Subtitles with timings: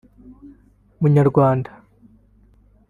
[0.99, 1.71] “Munyarwanda